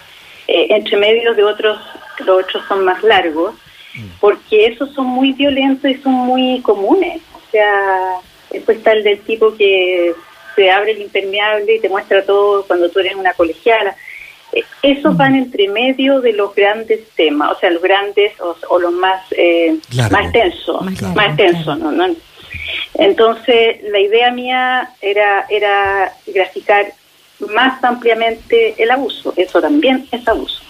eh, 0.49 0.67
entre 0.71 0.97
medio 0.97 1.35
de 1.35 1.43
otros, 1.43 1.79
los 2.21 2.45
otros 2.45 2.63
son 2.69 2.85
más 2.85 3.03
largos, 3.03 3.55
mm. 3.95 4.07
porque 4.21 4.67
esos 4.67 4.93
son 4.93 5.07
muy 5.07 5.33
violentos 5.33 5.91
y 5.91 5.95
son 5.97 6.13
muy 6.13 6.61
comunes. 6.63 7.21
O 7.35 7.51
sea, 7.51 8.17
después 8.51 8.79
está 8.79 8.93
el 8.93 9.03
del 9.03 9.21
tipo 9.21 9.57
que 9.57 10.15
se 10.55 10.71
abre 10.71 10.93
el 10.93 11.03
impermeable 11.03 11.77
y 11.77 11.81
te 11.81 11.89
muestra 11.89 12.25
todo 12.25 12.65
cuando 12.67 12.89
tú 12.91 13.01
eres 13.01 13.15
una 13.15 13.33
colegiala. 13.33 13.97
Eh, 14.53 14.65
esos 14.83 15.17
van 15.17 15.35
entre 15.35 15.69
medio 15.69 16.21
de 16.21 16.33
los 16.33 16.55
grandes 16.55 17.01
temas, 17.17 17.53
o 17.53 17.59
sea, 17.59 17.71
los 17.71 17.83
grandes 17.83 18.33
o, 18.41 18.79
los 18.79 18.93
más 18.93 19.23
eh, 19.33 19.77
más 20.11 20.31
tensos, 20.33 20.83
más, 21.15 21.37
tensos, 21.37 21.79
¿no? 21.79 21.91
¿no? 21.91 22.15
Entonces, 22.95 23.83
la 23.83 24.01
idea 24.01 24.31
mía 24.31 24.91
era 25.01 25.47
era 25.49 26.13
graficar 26.27 26.93
más 27.41 27.83
ampliamente 27.85 28.75
el 28.83 28.91
abuso. 28.91 29.35
Eso 29.37 29.61
también 29.61 30.07
es 30.11 30.27
abuso. 30.27 30.63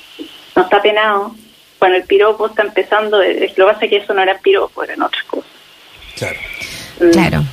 No 0.54 0.62
está 0.62 0.82
penado. 0.82 1.34
Cuando 1.78 1.98
el 1.98 2.04
piropo 2.04 2.46
está 2.46 2.62
empezando, 2.62 3.18
lo 3.18 3.24
que 3.24 3.52
pasa 3.56 3.84
es 3.84 3.90
que 3.90 3.96
eso 3.98 4.14
no 4.14 4.22
era 4.22 4.38
piropo, 4.38 4.82
eran 4.82 5.02
otras 5.02 5.22
cosas. 5.24 5.50
Claro. 6.16 6.38
Mm. 7.00 7.10
Claro. 7.10 7.44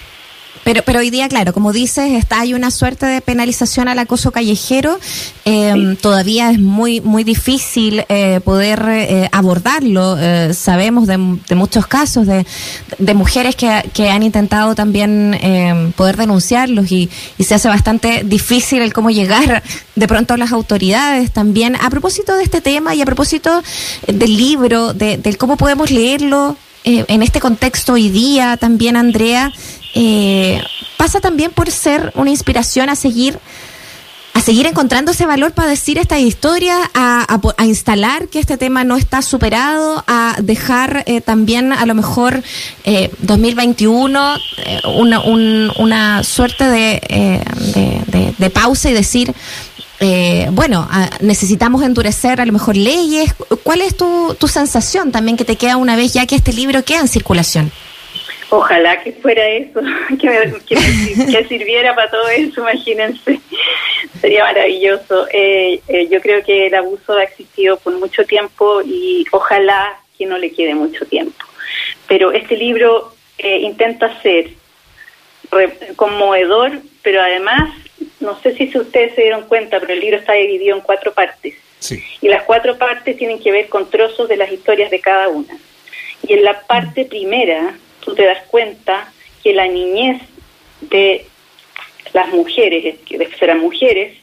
Pero, 0.64 0.82
pero 0.84 1.00
hoy 1.00 1.10
día, 1.10 1.28
claro, 1.28 1.54
como 1.54 1.74
dices, 1.74 2.12
está 2.14 2.40
hay 2.40 2.54
una 2.54 2.72
suerte 2.72 3.06
de 3.06 3.22
penalización 3.22 3.88
al 3.88 4.00
acoso 4.00 4.32
callejero. 4.32 5.00
Em, 5.46 5.96
todavía 5.96 6.52
es 6.52 6.60
muy 6.60 7.02
muy 7.02 7.24
difícil 7.24 8.06
eh, 8.10 8.40
poder 8.44 8.84
eh, 8.88 9.30
abordarlo. 9.32 10.18
Eh, 10.20 10.54
sabemos 10.54 11.08
de, 11.08 11.18
muchos 11.18 11.88
casos 11.88 12.28
de, 12.28 12.46
de 12.98 13.14
mujeres 13.14 13.56
que, 13.56 13.90
que, 13.94 14.10
han 14.10 14.24
intentado 14.24 14.76
también 14.76 15.34
em, 15.42 15.92
poder 15.94 16.18
denunciarlos 16.18 16.92
y, 16.92 17.10
y, 17.38 17.44
se 17.44 17.56
hace 17.56 17.68
bastante 17.68 18.24
difícil 18.26 18.82
el 18.82 18.94
cómo 18.94 19.10
llegar 19.10 19.64
de 19.96 20.08
pronto 20.08 20.34
a 20.34 20.38
las 20.38 20.52
autoridades 20.52 21.32
también. 21.32 21.76
A 21.76 21.90
propósito 21.90 22.36
de 22.36 22.44
este 22.44 22.62
tema 22.62 22.96
y 22.96 23.02
a 23.02 23.06
propósito 23.06 23.62
del 24.08 24.38
libro, 24.38 24.94
de, 24.94 25.18
del 25.18 25.38
cómo 25.38 25.58
podemos 25.58 25.92
leerlo 25.92 26.58
en 26.84 27.24
este 27.24 27.40
contexto 27.40 27.94
hoy 27.94 28.10
día 28.10 28.58
también, 28.58 28.98
Andrea, 28.98 29.52
eh, 29.96 30.62
pasa 30.98 31.22
también 31.22 31.52
por 31.52 31.70
ser 31.72 32.12
una 32.16 32.30
inspiración 32.30 32.90
a 32.90 32.96
seguir 32.96 33.40
a 34.34 34.42
seguir 34.42 34.66
encontrando 34.66 35.12
ese 35.12 35.26
valor 35.26 35.52
para 35.52 35.70
decir 35.70 36.00
esta 36.00 36.20
historia, 36.20 36.76
a, 36.96 37.40
a, 37.58 37.66
instalar 37.66 38.28
que 38.30 38.40
este 38.40 38.58
tema 38.58 38.84
no 38.84 38.98
está 38.98 39.22
superado, 39.22 40.04
a 40.08 40.38
dejar 40.42 41.04
eh, 41.06 41.22
también 41.22 41.72
a 41.72 41.86
lo 41.86 41.94
mejor 41.94 42.42
eh, 42.84 43.12
2021 43.20 44.36
eh, 44.36 44.82
una, 44.96 45.20
un, 45.22 45.72
una 45.78 46.24
suerte 46.24 46.68
de, 46.68 47.00
eh, 47.08 47.44
de, 48.08 48.34
de, 48.36 48.50
pausa 48.50 48.90
y 48.90 48.94
decir, 48.94 49.34
bueno, 50.52 50.88
necesitamos 51.22 51.84
endurecer 51.84 52.42
a 52.42 52.46
lo 52.46 52.52
mejor 52.52 52.76
leyes. 52.76 53.34
¿Cuál 53.64 53.82
es 53.82 53.96
tu, 53.96 54.36
tu 54.40 54.48
sensación 54.48 55.12
también 55.12 55.38
que 55.38 55.46
te 55.46 55.56
queda 55.56 55.78
una 55.78 55.96
vez 55.96 56.14
ya 56.14 56.26
que 56.26 56.36
este 56.36 56.52
libro 56.54 56.84
queda 56.84 57.00
en 57.00 57.08
circulación? 57.08 57.72
Ojalá 58.56 59.02
que 59.02 59.14
fuera 59.14 59.50
eso, 59.50 59.82
que, 60.20 61.46
sirviera 61.50 61.96
para 61.96 62.12
todo 62.12 62.30
eso, 62.30 62.62
imagínense. 62.62 63.40
Sería 64.22 64.44
maravilloso. 64.44 65.28
Eh, 65.34 65.82
eh, 65.88 66.08
yo 66.12 66.22
creo 66.22 66.44
que 66.44 66.68
el 66.68 66.76
abuso 66.76 67.14
ha 67.14 67.24
existido 67.24 67.78
por 67.78 67.98
mucho 67.98 68.24
tiempo 68.26 68.84
y 68.86 69.26
ojalá 69.32 69.98
que 70.16 70.28
no 70.28 70.38
le 70.38 70.52
quede 70.52 70.76
mucho 70.76 71.04
tiempo. 71.08 71.44
Pero 72.08 72.32
este 72.32 72.56
libro 72.56 73.16
eh, 73.40 73.58
intenta 73.62 74.22
ser 74.22 74.52
conmovedor, 75.96 76.74
pero 77.02 77.24
además, 77.24 77.74
no 78.24 78.40
sé 78.40 78.56
si 78.56 78.76
ustedes 78.78 79.14
se 79.16 79.22
dieron 79.22 79.44
cuenta, 79.44 79.80
pero 79.80 79.94
el 79.94 80.00
libro 80.00 80.18
está 80.18 80.34
dividido 80.34 80.76
en 80.76 80.82
cuatro 80.82 81.14
partes. 81.14 81.56
Y 82.22 82.30
las 82.30 82.44
cuatro 82.44 82.78
partes 82.78 83.18
tienen 83.18 83.42
que 83.42 83.52
ver 83.52 83.68
con 83.68 83.90
trozos 83.90 84.30
de 84.30 84.38
las 84.38 84.50
historias 84.50 84.90
de 84.90 85.02
cada 85.02 85.28
una. 85.28 85.54
Y 86.26 86.34
en 86.34 86.44
la 86.46 86.62
parte 86.62 87.04
primera 87.04 87.76
tú 88.00 88.16
te 88.16 88.26
das 88.26 88.42
cuenta 88.48 89.12
que 89.44 89.54
la 89.54 89.68
niñez 89.68 90.22
de 90.80 91.26
las 92.14 92.30
mujeres, 92.30 92.96
que 93.06 93.18
de 93.18 93.56
mujeres, 93.56 94.18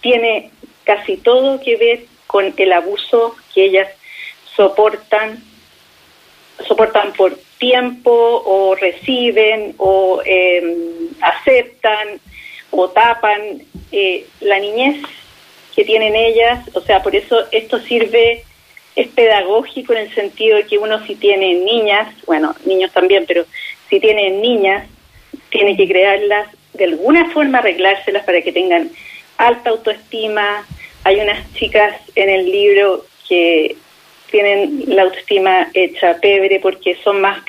tiene 0.00 0.50
casi 0.84 1.18
todo 1.18 1.60
que 1.60 1.76
ver 1.76 2.04
con 2.26 2.54
el 2.56 2.72
abuso 2.72 3.36
que 3.54 3.66
ellas 3.66 3.88
soportan, 4.56 5.42
soportan 6.66 7.12
por 7.12 7.38
tiempo 7.58 8.42
o 8.46 8.74
reciben 8.74 9.74
o 9.76 10.22
em, 10.24 11.10
aceptan 11.20 12.20
o 12.72 12.88
tapan 12.88 13.62
eh, 13.92 14.26
la 14.40 14.58
niñez 14.58 15.02
que 15.76 15.84
tienen 15.84 16.16
ellas, 16.16 16.68
o 16.74 16.80
sea, 16.80 17.02
por 17.02 17.14
eso 17.14 17.44
esto 17.52 17.78
sirve 17.78 18.44
es 18.94 19.08
pedagógico 19.08 19.92
en 19.92 20.00
el 20.00 20.14
sentido 20.14 20.56
de 20.56 20.66
que 20.66 20.78
uno 20.78 21.04
si 21.06 21.14
tiene 21.14 21.54
niñas, 21.54 22.14
bueno, 22.26 22.54
niños 22.66 22.92
también, 22.92 23.24
pero 23.26 23.46
si 23.88 24.00
tiene 24.00 24.30
niñas, 24.30 24.86
tiene 25.50 25.76
que 25.76 25.88
crearlas, 25.88 26.48
de 26.74 26.84
alguna 26.84 27.30
forma 27.30 27.58
arreglárselas 27.58 28.24
para 28.24 28.42
que 28.42 28.52
tengan 28.52 28.90
alta 29.38 29.70
autoestima. 29.70 30.66
Hay 31.04 31.20
unas 31.20 31.52
chicas 31.54 31.94
en 32.14 32.28
el 32.28 32.50
libro 32.50 33.06
que 33.28 33.76
tienen 34.30 34.84
la 34.86 35.02
autoestima 35.02 35.68
hecha 35.74 36.18
pebre 36.20 36.60
porque 36.60 36.96
son 37.02 37.20
más 37.20 37.42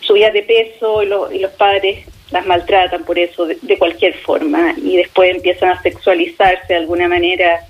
subidas 0.00 0.32
de 0.32 0.42
peso 0.42 1.02
y, 1.02 1.36
y 1.36 1.38
los 1.40 1.52
padres 1.52 2.06
las 2.30 2.46
maltratan 2.46 3.04
por 3.04 3.18
eso 3.18 3.46
de, 3.46 3.78
cualquier 3.78 4.14
forma 4.14 4.74
y 4.76 4.96
después 4.96 5.34
empiezan 5.34 5.70
a 5.70 5.82
sexualizarse 5.82 6.66
de 6.68 6.76
alguna 6.76 7.08
manera 7.08 7.60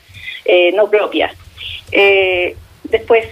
eh, 0.45 0.73
no 0.73 0.91
propia. 0.91 1.33
Eh, 1.93 2.57
Después, 2.91 3.27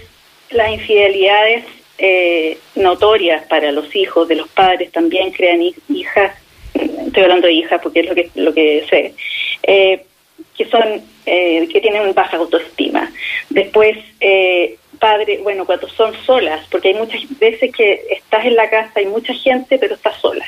las 0.51 0.71
infidelidades 0.71 1.65
eh, 1.97 2.57
notorias 2.75 3.45
para 3.47 3.71
los 3.71 3.95
hijos 3.95 4.27
de 4.27 4.35
los 4.35 4.47
padres 4.49 4.91
también 4.91 5.31
crean 5.31 5.61
hijas, 5.89 6.33
estoy 6.73 7.23
hablando 7.23 7.47
de 7.47 7.53
hijas 7.53 7.79
porque 7.81 8.01
es 8.01 8.05
lo 8.07 8.15
que, 8.15 8.29
lo 8.35 8.53
que 8.53 8.85
sé, 8.87 9.15
eh, 9.63 10.05
que 10.55 10.65
son 10.65 11.01
eh, 11.25 11.67
que 11.71 11.81
tienen 11.81 12.13
baja 12.13 12.37
autoestima. 12.37 13.11
Después, 13.49 13.97
eh, 14.19 14.77
padre, 14.99 15.39
bueno, 15.41 15.65
cuando 15.65 15.89
son 15.89 16.13
solas, 16.23 16.65
porque 16.69 16.89
hay 16.89 16.93
muchas 16.93 17.21
veces 17.39 17.71
que 17.75 18.03
estás 18.11 18.45
en 18.45 18.55
la 18.55 18.69
casa, 18.69 18.91
hay 18.95 19.07
mucha 19.07 19.33
gente, 19.33 19.79
pero 19.79 19.95
estás 19.95 20.17
sola. 20.21 20.45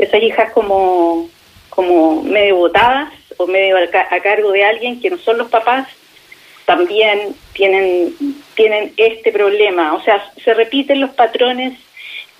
Esas 0.00 0.22
hijas 0.22 0.50
como, 0.52 1.28
como 1.68 2.22
medio 2.22 2.56
botadas 2.56 3.12
o 3.36 3.46
medio 3.46 3.76
a 3.76 4.20
cargo 4.20 4.50
de 4.50 4.64
alguien 4.64 5.00
que 5.00 5.10
no 5.10 5.18
son 5.18 5.36
los 5.36 5.50
papás, 5.50 5.86
también 6.64 7.34
tienen, 7.52 8.14
tienen 8.54 8.94
este 8.96 9.30
problema. 9.30 9.92
O 9.94 10.02
sea, 10.02 10.24
se 10.42 10.54
repiten 10.54 11.00
los 11.00 11.10
patrones 11.10 11.78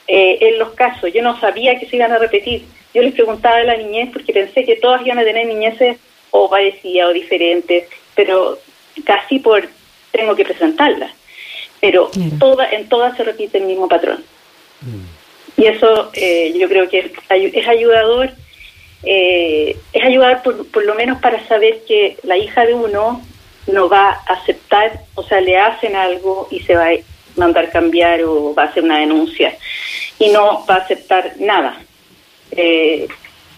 eh, 0.09 0.39
en 0.41 0.59
los 0.59 0.71
casos. 0.71 1.13
Yo 1.13 1.23
no 1.23 1.39
sabía 1.39 1.79
que 1.79 1.87
se 1.87 1.97
iban 1.97 2.13
a 2.13 2.19
repetir. 2.19 2.65
Yo 2.95 3.03
les 3.03 3.13
preguntaba 3.13 3.57
a 3.57 3.65
la 3.65 3.77
niñez 3.77 4.09
porque 4.13 4.33
pensé 4.33 4.65
que 4.65 4.77
todas 4.77 5.05
iban 5.05 5.19
a 5.19 5.25
tener 5.25 5.47
niñeces 5.47 5.99
o 6.31 6.49
parecidas 6.49 7.11
o 7.11 7.13
diferentes, 7.13 7.89
pero 8.15 8.59
casi 9.05 9.39
por 9.39 9.69
tengo 10.13 10.35
que 10.35 10.45
presentarlas. 10.45 11.13
Pero 11.79 12.11
toda, 12.39 12.71
en 12.71 12.89
todas 12.89 13.17
se 13.17 13.25
repite 13.25 13.59
el 13.59 13.65
mismo 13.65 13.87
patrón. 13.87 14.25
Mm. 14.81 15.20
Y 15.61 15.67
eso 15.67 16.11
eh, 16.15 16.55
yo 16.59 16.69
creo 16.71 16.89
que 16.89 17.13
es, 17.31 17.69
ayudador 17.69 18.31
eh, 19.03 19.77
es 19.93 20.05
ayudar 20.05 20.43
por, 20.43 20.67
por 20.69 20.87
lo 20.87 20.95
menos 20.95 21.21
para 21.21 21.47
saber 21.47 21.83
que 21.87 22.17
la 22.23 22.39
hija 22.39 22.65
de 22.65 22.73
uno 22.73 23.23
no 23.67 23.89
va 23.91 24.09
a 24.27 24.33
aceptar, 24.33 25.01
o 25.15 25.23
sea, 25.23 25.43
le 25.43 25.59
hacen 25.59 25.97
algo 25.97 26.49
y 26.51 26.61
se 26.61 26.75
va 26.75 26.87
a 26.87 26.95
mandar 27.37 27.71
cambiar 27.71 28.23
o 28.23 28.55
va 28.55 28.65
a 28.65 28.67
hacer 28.67 28.83
una 28.83 29.01
denuncia 29.01 29.55
y 30.19 30.31
no 30.31 30.65
va 30.65 30.77
a 30.77 30.79
aceptar 30.79 31.35
nada. 31.39 31.79
Eh, 32.53 33.07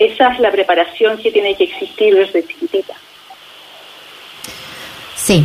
esa 0.00 0.32
es 0.32 0.40
la 0.40 0.50
preparación 0.50 1.18
que 1.18 1.30
tiene 1.30 1.54
que 1.54 1.64
existir 1.64 2.16
desde 2.16 2.44
chiquitita. 2.44 2.94
Sí, 5.14 5.44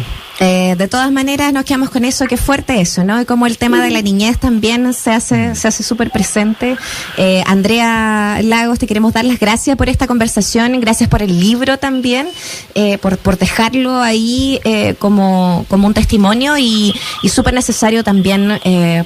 eh, 0.68 0.76
de 0.76 0.88
todas 0.88 1.12
maneras 1.12 1.54
nos 1.54 1.64
quedamos 1.64 1.90
con 1.90 2.04
eso, 2.04 2.26
que 2.26 2.38
fuerte 2.38 2.82
eso, 2.82 3.04
¿no? 3.04 3.22
Y 3.22 3.26
como 3.26 3.48
el 3.48 3.58
tema 3.58 3.82
de 3.82 3.90
la 3.90 4.02
niñez 4.02 4.38
también 4.38 4.94
se 4.94 5.12
hace 5.12 5.56
se 5.56 5.68
hace 5.68 5.84
súper 5.84 6.12
presente. 6.12 6.76
Eh, 7.18 7.44
Andrea 7.46 8.40
Lagos, 8.44 8.80
te 8.80 8.88
queremos 8.88 9.14
dar 9.14 9.26
las 9.26 9.40
gracias 9.40 9.78
por 9.78 9.88
esta 9.88 10.08
conversación, 10.08 10.80
gracias 10.82 11.10
por 11.10 11.22
el 11.22 11.40
libro 11.40 11.78
también, 11.78 12.28
eh, 12.76 12.98
por, 12.98 13.18
por 13.18 13.38
dejarlo 13.38 14.02
ahí 14.02 14.60
como, 15.00 15.66
como 15.70 15.88
un 15.88 15.94
testimonio 15.94 16.58
y, 16.58 16.94
y 17.24 17.30
súper 17.30 17.54
necesario 17.54 18.04
también 18.04 18.60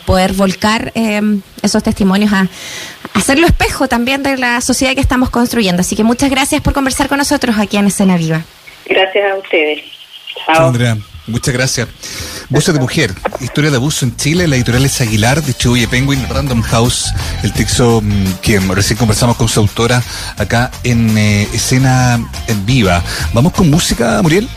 poder 0.06 0.34
volcar 0.34 0.92
esos 1.62 1.84
testimonios 1.84 2.34
a, 2.34 2.48
hacerlo 3.14 3.46
espejo 3.46 3.88
también 3.88 4.24
de 4.24 4.38
la 4.38 4.62
sociedad 4.62 4.94
que 4.94 5.02
estamos 5.02 5.30
construyendo. 5.30 5.82
Así 5.82 5.96
que 5.96 6.04
muchas 6.04 6.30
gracias 6.30 6.62
por 6.62 6.74
conversar 6.74 7.08
con 7.08 7.18
nosotros 7.18 7.58
aquí 7.60 7.78
en 7.78 7.88
Escena 7.88 8.18
Viva. 8.18 8.42
Gracias 8.86 9.32
a 9.32 9.36
ustedes. 9.36 9.82
Chao. 10.46 10.68
Andrea. 10.68 10.98
Muchas 11.32 11.54
gracias. 11.54 11.88
Voces 12.50 12.74
de 12.74 12.80
Mujer, 12.80 13.14
historia 13.40 13.72
de 13.72 13.78
abuso 13.78 14.06
en 14.06 14.16
Chile, 14.18 14.48
la 14.48 14.58
editorial 14.58 14.86
es 14.86 15.00
Aguilar, 15.00 15.42
Chihuahua 15.42 15.90
Penguin, 15.90 16.28
Random 16.30 16.62
House, 16.62 17.06
el 17.44 17.54
texto 17.54 18.02
mm, 18.02 18.34
que 18.42 18.60
recién 18.60 18.98
conversamos 18.98 19.38
con 19.38 19.48
su 19.48 19.62
autora 19.62 20.04
acá 20.38 20.70
en 20.84 21.18
eh, 21.18 21.48
escena 21.54 22.20
en 22.48 22.66
viva. 22.66 23.02
¿Vamos 23.34 23.54
con 23.54 23.70
música, 23.70 24.22
Muriel? 24.22 24.50